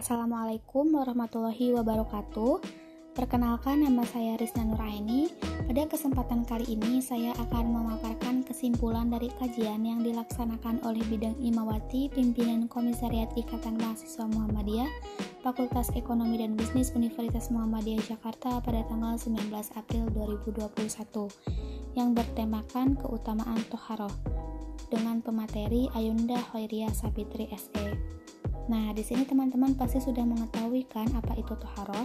Assalamualaikum 0.00 0.96
warahmatollahi 0.96 1.76
wabarakatuh. 1.76 2.64
Perkenalkan 3.12 3.84
nama 3.84 4.00
saya 4.08 4.32
Rizna 4.40 4.64
Nuraini. 4.64 5.28
Pada 5.68 5.84
kesempatan 5.84 6.48
kali 6.48 6.72
ini 6.72 7.04
saya 7.04 7.36
akan 7.36 7.68
memaparkan 7.68 8.40
kesimpulan 8.40 9.12
dari 9.12 9.28
kajian 9.36 9.84
yang 9.84 10.00
dilaksanakan 10.00 10.80
oleh 10.88 11.04
bidang 11.04 11.36
Imawati 11.36 12.08
Pimpinan 12.16 12.64
Komisariat 12.64 13.28
Ikatan 13.36 13.76
Mahasiswa 13.76 14.24
Muhammadiyah 14.24 14.88
Fakultas 15.44 15.92
Ekonomi 15.92 16.40
dan 16.40 16.56
Bisnis 16.56 16.96
Universitas 16.96 17.52
Muhammadiyah 17.52 18.00
Jakarta 18.00 18.56
pada 18.64 18.80
tanggal 18.88 19.20
19 19.20 19.52
April 19.52 20.08
2021 20.16 20.80
yang 22.00 22.16
bertemakan 22.16 22.96
keutamaan 22.96 23.60
toharoh 23.68 24.16
dengan 24.88 25.20
pemateri 25.20 25.92
Ayunda 25.92 26.40
Hoiria 26.56 26.88
Sapitri 26.88 27.52
SE. 27.52 28.19
Nah, 28.68 28.92
di 28.92 29.00
sini 29.00 29.24
teman-teman 29.24 29.78
pasti 29.78 30.02
sudah 30.02 30.26
mengetahui 30.26 30.84
kan 30.90 31.08
apa 31.16 31.38
itu 31.38 31.56
toharoh. 31.56 32.04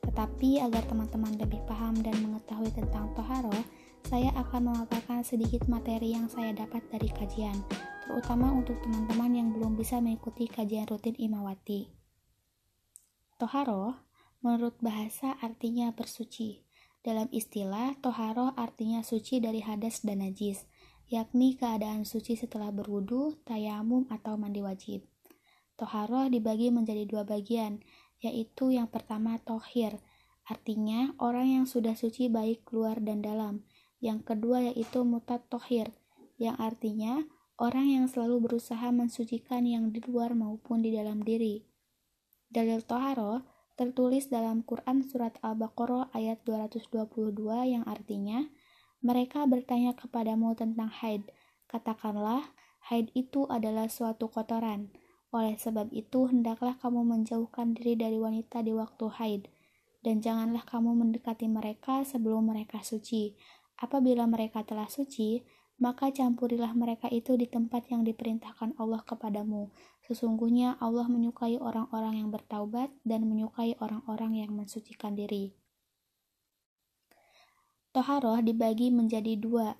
Tetapi 0.00 0.64
agar 0.64 0.86
teman-teman 0.88 1.36
lebih 1.36 1.60
paham 1.68 1.98
dan 2.00 2.16
mengetahui 2.24 2.72
tentang 2.72 3.12
toharoh, 3.12 3.60
saya 4.08 4.32
akan 4.32 4.72
memaparkan 4.72 5.20
sedikit 5.20 5.68
materi 5.68 6.16
yang 6.16 6.24
saya 6.32 6.56
dapat 6.56 6.80
dari 6.88 7.12
kajian, 7.12 7.60
terutama 8.08 8.48
untuk 8.48 8.80
teman-teman 8.80 9.32
yang 9.36 9.48
belum 9.52 9.76
bisa 9.76 10.00
mengikuti 10.00 10.48
kajian 10.48 10.88
rutin 10.88 11.12
Imawati. 11.20 11.92
Toharoh, 13.36 13.96
menurut 14.40 14.76
bahasa 14.80 15.36
artinya 15.40 15.92
bersuci. 15.92 16.64
Dalam 17.00 17.28
istilah, 17.32 17.96
toharoh 18.04 18.52
artinya 18.56 19.00
suci 19.00 19.40
dari 19.40 19.64
hadas 19.64 20.04
dan 20.04 20.20
najis, 20.20 20.68
yakni 21.08 21.56
keadaan 21.56 22.04
suci 22.04 22.36
setelah 22.36 22.68
berwudu, 22.68 23.40
tayamum, 23.48 24.04
atau 24.12 24.36
mandi 24.36 24.60
wajib. 24.60 25.08
Toharoh 25.80 26.28
dibagi 26.28 26.68
menjadi 26.68 27.08
dua 27.08 27.24
bagian, 27.24 27.80
yaitu 28.20 28.76
yang 28.76 28.92
pertama 28.92 29.40
tohir, 29.40 29.96
artinya 30.44 31.16
orang 31.16 31.48
yang 31.48 31.64
sudah 31.64 31.96
suci 31.96 32.28
baik 32.28 32.68
luar 32.68 33.00
dan 33.00 33.24
dalam. 33.24 33.64
Yang 34.04 34.28
kedua 34.28 34.60
yaitu 34.68 35.08
mutat 35.08 35.48
tohir, 35.48 35.96
yang 36.36 36.60
artinya 36.60 37.24
orang 37.56 37.88
yang 37.88 38.04
selalu 38.12 38.52
berusaha 38.52 38.92
mensucikan 38.92 39.64
yang 39.64 39.88
di 39.88 40.04
luar 40.04 40.36
maupun 40.36 40.84
di 40.84 40.92
dalam 40.92 41.24
diri. 41.24 41.64
Dalil 42.52 42.84
toharoh 42.84 43.40
tertulis 43.80 44.28
dalam 44.28 44.60
Quran 44.60 45.00
Surat 45.00 45.40
Al-Baqarah 45.40 46.12
ayat 46.12 46.44
222 46.44 47.32
yang 47.72 47.84
artinya, 47.88 48.44
mereka 49.00 49.48
bertanya 49.48 49.96
kepadamu 49.96 50.52
tentang 50.52 50.92
haid. 50.92 51.24
Katakanlah, 51.64 52.52
haid 52.92 53.08
itu 53.16 53.48
adalah 53.48 53.88
suatu 53.88 54.28
kotoran. 54.28 54.92
Oleh 55.30 55.54
sebab 55.54 55.94
itu, 55.94 56.26
hendaklah 56.26 56.74
kamu 56.82 57.06
menjauhkan 57.06 57.78
diri 57.78 57.94
dari 57.94 58.18
wanita 58.18 58.66
di 58.66 58.74
waktu 58.74 59.06
haid, 59.06 59.42
dan 60.02 60.18
janganlah 60.18 60.66
kamu 60.66 60.96
mendekati 60.98 61.46
mereka 61.46 62.02
sebelum 62.02 62.50
mereka 62.50 62.82
suci. 62.82 63.38
Apabila 63.78 64.26
mereka 64.26 64.66
telah 64.66 64.90
suci, 64.90 65.40
maka 65.80 66.12
campurilah 66.12 66.76
mereka 66.76 67.08
itu 67.08 67.40
di 67.40 67.48
tempat 67.48 67.88
yang 67.88 68.04
diperintahkan 68.04 68.76
Allah 68.76 69.00
kepadamu. 69.00 69.72
Sesungguhnya 70.04 70.76
Allah 70.76 71.08
menyukai 71.08 71.56
orang-orang 71.56 72.20
yang 72.20 72.28
bertaubat 72.28 72.92
dan 73.06 73.24
menyukai 73.24 73.80
orang-orang 73.80 74.44
yang 74.44 74.52
mensucikan 74.52 75.16
diri. 75.16 75.56
Toharoh 77.96 78.44
dibagi 78.44 78.92
menjadi 78.92 79.34
dua. 79.40 79.74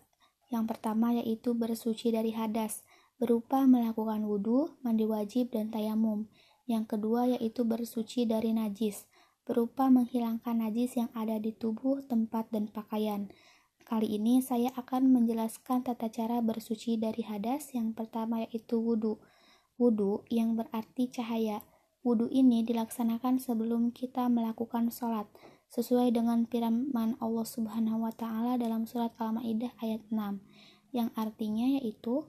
Yang 0.50 0.74
pertama 0.74 1.14
yaitu 1.14 1.54
bersuci 1.54 2.10
dari 2.10 2.34
hadas, 2.34 2.82
berupa 3.20 3.68
melakukan 3.68 4.24
wudhu, 4.24 4.80
mandi 4.80 5.04
wajib, 5.04 5.52
dan 5.52 5.68
tayamum. 5.68 6.32
Yang 6.64 6.96
kedua 6.96 7.28
yaitu 7.36 7.68
bersuci 7.68 8.24
dari 8.24 8.56
najis, 8.56 9.04
berupa 9.44 9.92
menghilangkan 9.92 10.64
najis 10.64 10.96
yang 10.96 11.12
ada 11.12 11.36
di 11.36 11.52
tubuh, 11.52 12.00
tempat, 12.08 12.48
dan 12.48 12.72
pakaian. 12.72 13.28
Kali 13.84 14.16
ini 14.16 14.40
saya 14.40 14.72
akan 14.72 15.12
menjelaskan 15.12 15.84
tata 15.84 16.08
cara 16.08 16.40
bersuci 16.40 16.96
dari 16.96 17.20
hadas 17.20 17.76
yang 17.76 17.92
pertama 17.92 18.46
yaitu 18.48 18.80
wudhu. 18.80 19.20
Wudhu 19.76 20.24
yang 20.32 20.56
berarti 20.56 21.12
cahaya. 21.12 21.60
Wudhu 22.00 22.32
ini 22.32 22.64
dilaksanakan 22.64 23.36
sebelum 23.36 23.92
kita 23.92 24.32
melakukan 24.32 24.88
sholat, 24.88 25.28
sesuai 25.68 26.16
dengan 26.16 26.48
firman 26.48 27.20
Allah 27.20 27.44
Subhanahu 27.44 28.08
wa 28.08 28.14
Ta'ala 28.14 28.56
dalam 28.56 28.88
Surat 28.88 29.12
Al-Ma'idah 29.20 29.76
ayat 29.84 30.08
6, 30.08 30.40
yang 30.96 31.12
artinya 31.12 31.76
yaitu 31.76 32.24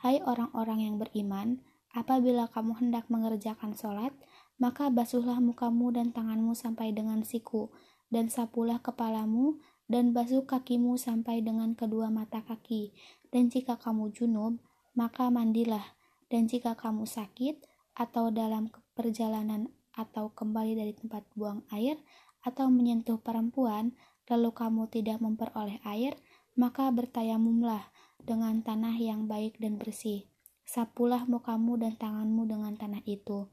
Hai 0.00 0.16
orang-orang 0.24 0.88
yang 0.88 0.96
beriman, 0.96 1.60
apabila 1.92 2.48
kamu 2.48 2.80
hendak 2.80 3.12
mengerjakan 3.12 3.76
sholat, 3.76 4.16
maka 4.56 4.88
basuhlah 4.88 5.44
mukamu 5.44 5.92
dan 5.92 6.08
tanganmu 6.08 6.56
sampai 6.56 6.96
dengan 6.96 7.20
siku, 7.20 7.68
dan 8.08 8.32
sapulah 8.32 8.80
kepalamu, 8.80 9.60
dan 9.92 10.16
basuh 10.16 10.48
kakimu 10.48 10.96
sampai 10.96 11.44
dengan 11.44 11.76
kedua 11.76 12.08
mata 12.08 12.40
kaki. 12.40 12.96
Dan 13.28 13.52
jika 13.52 13.76
kamu 13.76 14.08
junub, 14.16 14.56
maka 14.96 15.28
mandilah. 15.28 15.84
Dan 16.32 16.48
jika 16.48 16.80
kamu 16.80 17.04
sakit, 17.04 17.60
atau 17.92 18.32
dalam 18.32 18.72
perjalanan 18.96 19.68
atau 19.92 20.32
kembali 20.32 20.80
dari 20.80 20.96
tempat 20.96 21.28
buang 21.36 21.60
air, 21.76 22.00
atau 22.40 22.72
menyentuh 22.72 23.20
perempuan, 23.20 23.92
lalu 24.32 24.48
kamu 24.48 24.88
tidak 24.88 25.20
memperoleh 25.20 25.76
air, 25.84 26.16
maka 26.56 26.88
bertayamumlah 26.88 27.84
dengan 28.26 28.60
tanah 28.64 28.96
yang 28.96 29.28
baik 29.28 29.60
dan 29.60 29.76
bersih. 29.80 30.28
Sapulah 30.66 31.26
mukamu 31.26 31.80
dan 31.80 31.98
tanganmu 31.98 32.46
dengan 32.46 32.76
tanah 32.78 33.02
itu. 33.08 33.50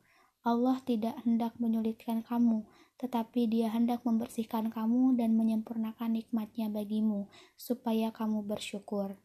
Allah 0.48 0.80
tidak 0.86 1.20
hendak 1.28 1.58
menyulitkan 1.60 2.24
kamu, 2.24 2.64
tetapi 2.98 3.46
dia 3.52 3.70
hendak 3.70 4.02
membersihkan 4.08 4.72
kamu 4.72 5.18
dan 5.20 5.36
menyempurnakan 5.36 6.18
nikmatnya 6.18 6.72
bagimu, 6.72 7.30
supaya 7.60 8.16
kamu 8.16 8.46
bersyukur. 8.48 9.20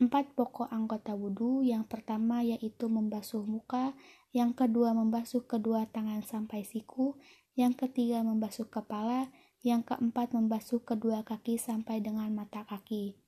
Empat 0.00 0.32
pokok 0.32 0.72
anggota 0.72 1.12
wudhu, 1.12 1.60
yang 1.60 1.84
pertama 1.84 2.40
yaitu 2.40 2.88
membasuh 2.88 3.44
muka, 3.44 3.92
yang 4.32 4.56
kedua 4.56 4.96
membasuh 4.96 5.44
kedua 5.44 5.84
tangan 5.92 6.24
sampai 6.24 6.64
siku, 6.64 7.20
yang 7.52 7.76
ketiga 7.76 8.24
membasuh 8.24 8.64
kepala, 8.64 9.28
yang 9.60 9.84
keempat 9.84 10.32
membasuh 10.32 10.80
kedua 10.80 11.20
kaki 11.20 11.60
sampai 11.60 12.00
dengan 12.00 12.32
mata 12.32 12.64
kaki. 12.64 13.20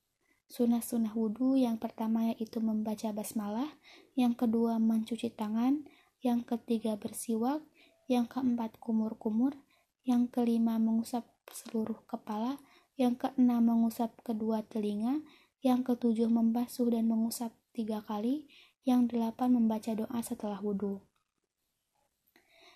Sunnah-sunnah 0.53 1.17
wudhu 1.17 1.57
yang 1.57 1.81
pertama 1.81 2.29
yaitu 2.29 2.61
membaca 2.61 3.09
basmalah, 3.09 3.73
yang 4.13 4.37
kedua 4.37 4.77
mencuci 4.77 5.33
tangan, 5.33 5.89
yang 6.21 6.45
ketiga 6.45 7.01
bersiwak, 7.01 7.65
yang 8.05 8.29
keempat 8.29 8.77
kumur-kumur, 8.77 9.57
yang 10.05 10.29
kelima 10.29 10.77
mengusap 10.77 11.25
seluruh 11.49 12.05
kepala, 12.05 12.61
yang 13.01 13.17
keenam 13.17 13.65
mengusap 13.65 14.13
kedua 14.21 14.61
telinga, 14.69 15.25
yang 15.65 15.81
ketujuh 15.81 16.29
membasuh 16.29 16.93
dan 16.93 17.09
mengusap 17.09 17.57
tiga 17.73 18.05
kali, 18.05 18.45
yang 18.85 19.09
delapan 19.09 19.57
membaca 19.57 19.97
doa 19.97 20.21
setelah 20.21 20.61
wudhu. 20.61 21.01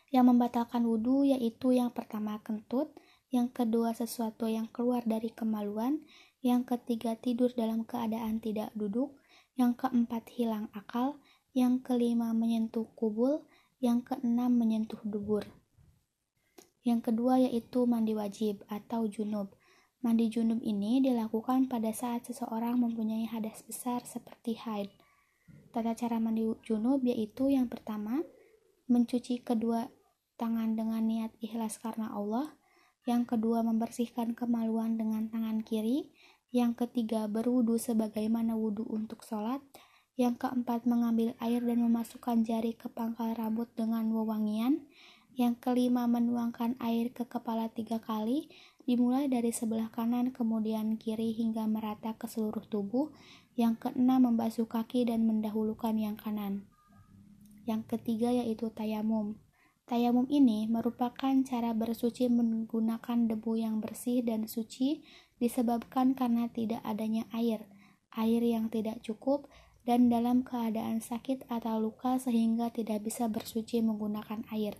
Yang 0.08 0.32
membatalkan 0.32 0.88
wudhu 0.88 1.28
yaitu 1.28 1.76
yang 1.76 1.92
pertama 1.92 2.40
kentut, 2.40 2.96
yang 3.34 3.50
kedua 3.50 3.90
sesuatu 3.90 4.46
yang 4.46 4.70
keluar 4.70 5.02
dari 5.02 5.34
kemaluan, 5.34 6.06
yang 6.46 6.62
ketiga 6.62 7.18
tidur 7.18 7.50
dalam 7.50 7.82
keadaan 7.82 8.38
tidak 8.38 8.70
duduk, 8.78 9.18
yang 9.58 9.74
keempat 9.74 10.30
hilang 10.30 10.70
akal, 10.70 11.18
yang 11.56 11.82
kelima 11.82 12.30
menyentuh 12.36 12.86
kubul, 12.94 13.42
yang 13.82 14.04
keenam 14.04 14.54
menyentuh 14.54 15.00
dubur. 15.02 15.48
Yang 16.86 17.10
kedua 17.10 17.42
yaitu 17.42 17.82
mandi 17.82 18.14
wajib 18.14 18.62
atau 18.70 19.10
junub. 19.10 19.50
Mandi 20.06 20.30
junub 20.30 20.62
ini 20.62 21.02
dilakukan 21.02 21.66
pada 21.66 21.90
saat 21.90 22.30
seseorang 22.30 22.78
mempunyai 22.78 23.26
hadas 23.26 23.66
besar 23.66 24.06
seperti 24.06 24.54
haid. 24.54 24.86
Tata 25.74 25.98
cara 25.98 26.22
mandi 26.22 26.46
junub 26.62 27.02
yaitu 27.02 27.50
yang 27.50 27.66
pertama, 27.66 28.22
mencuci 28.86 29.42
kedua 29.42 29.90
tangan 30.38 30.78
dengan 30.78 31.02
niat 31.02 31.34
ikhlas 31.42 31.82
karena 31.82 32.12
Allah, 32.14 32.54
yang 33.06 33.22
kedua 33.22 33.62
membersihkan 33.62 34.34
kemaluan 34.34 34.98
dengan 34.98 35.30
tangan 35.30 35.62
kiri, 35.62 36.10
yang 36.56 36.78
ketiga, 36.78 37.26
berwudu 37.26 37.76
sebagaimana 37.76 38.54
wudu 38.54 38.86
untuk 38.86 39.26
sholat. 39.26 39.60
Yang 40.16 40.46
keempat, 40.46 40.88
mengambil 40.88 41.36
air 41.42 41.60
dan 41.60 41.84
memasukkan 41.84 42.48
jari 42.48 42.72
ke 42.72 42.88
pangkal 42.88 43.36
rambut 43.36 43.68
dengan 43.76 44.08
wewangian. 44.08 44.86
Yang 45.36 45.60
kelima, 45.60 46.08
menuangkan 46.08 46.80
air 46.80 47.12
ke 47.12 47.28
kepala 47.28 47.68
tiga 47.68 48.00
kali, 48.00 48.48
dimulai 48.88 49.28
dari 49.28 49.52
sebelah 49.52 49.92
kanan 49.92 50.32
kemudian 50.32 50.96
kiri 50.96 51.36
hingga 51.36 51.68
merata 51.68 52.16
ke 52.16 52.24
seluruh 52.24 52.64
tubuh. 52.64 53.12
Yang 53.52 53.86
keenam, 53.90 54.32
membasuh 54.32 54.64
kaki 54.64 55.04
dan 55.12 55.28
mendahulukan 55.28 55.92
yang 55.98 56.16
kanan. 56.16 56.64
Yang 57.68 57.84
ketiga 57.98 58.32
yaitu 58.32 58.72
tayamum. 58.72 59.36
Tayamum 59.86 60.26
ini 60.26 60.66
merupakan 60.66 61.30
cara 61.46 61.70
bersuci 61.70 62.26
menggunakan 62.26 63.30
debu 63.30 63.54
yang 63.54 63.78
bersih 63.78 64.18
dan 64.18 64.50
suci 64.50 65.06
disebabkan 65.38 66.18
karena 66.18 66.50
tidak 66.50 66.82
adanya 66.82 67.22
air, 67.30 67.62
air 68.18 68.42
yang 68.42 68.66
tidak 68.66 68.98
cukup, 69.06 69.46
dan 69.86 70.10
dalam 70.10 70.42
keadaan 70.42 70.98
sakit 70.98 71.46
atau 71.46 71.78
luka 71.78 72.18
sehingga 72.18 72.74
tidak 72.74 73.06
bisa 73.06 73.30
bersuci 73.30 73.78
menggunakan 73.78 74.42
air. 74.50 74.74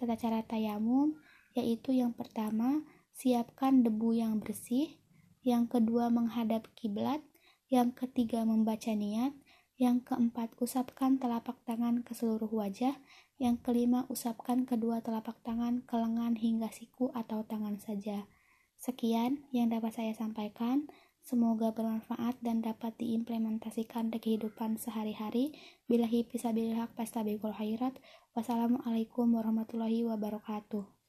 Tata 0.00 0.16
cara 0.16 0.40
tayamum 0.40 1.20
yaitu 1.52 1.92
yang 1.92 2.16
pertama, 2.16 2.80
siapkan 3.12 3.84
debu 3.84 4.16
yang 4.16 4.40
bersih, 4.40 4.96
yang 5.44 5.68
kedua 5.68 6.08
menghadap 6.08 6.64
kiblat, 6.80 7.20
yang 7.68 7.92
ketiga 7.92 8.48
membaca 8.48 8.96
niat, 8.96 9.36
yang 9.80 10.04
keempat 10.04 10.52
usapkan 10.60 11.16
telapak 11.16 11.56
tangan 11.64 12.04
ke 12.04 12.12
seluruh 12.12 12.52
wajah, 12.52 13.00
yang 13.40 13.56
kelima 13.56 14.04
usapkan 14.12 14.68
kedua 14.68 15.00
telapak 15.00 15.40
tangan 15.40 15.80
ke 15.88 15.96
lengan 15.96 16.36
hingga 16.36 16.68
siku 16.68 17.08
atau 17.16 17.48
tangan 17.48 17.80
saja. 17.80 18.28
Sekian 18.76 19.48
yang 19.56 19.72
dapat 19.72 19.96
saya 19.96 20.12
sampaikan. 20.12 20.92
Semoga 21.20 21.72
bermanfaat 21.72 22.40
dan 22.40 22.60
dapat 22.64 22.96
diimplementasikan 22.96 24.12
di 24.12 24.20
kehidupan 24.20 24.76
sehari-hari. 24.76 25.52
Bilahi 25.88 26.28
fisabilillah 26.28 26.92
fastabikul 26.96 27.56
khairat. 27.56 27.96
Wassalamualaikum 28.36 29.32
warahmatullahi 29.32 30.04
wabarakatuh. 30.04 30.99